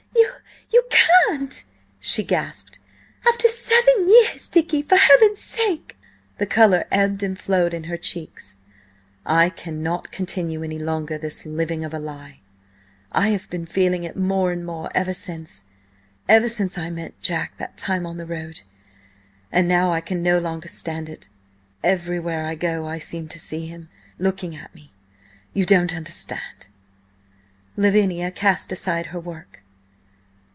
[0.13, 0.83] "You–you
[1.37, 1.63] can't!"
[1.99, 2.79] she gasped.
[3.27, 4.49] "After seven years!
[4.49, 5.95] Dicky, for heaven's sake—!"
[6.37, 8.55] The colour ebbed and flowed in her cheeks.
[9.25, 14.51] "I cannot continue any longer this living of a lie–I have been feeling it more
[14.51, 18.61] and more ever since–ever since I met–Jack–that time on the road.
[19.51, 21.29] And now I can no longer stand it.
[21.83, 26.69] Everywhere I go I seem to see him–looking at me–you don't understand—"
[27.75, 29.57] Lavinia cast aside her work.